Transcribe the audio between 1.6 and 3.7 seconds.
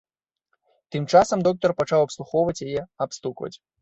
пачаў абслухваць яе, абстукваць.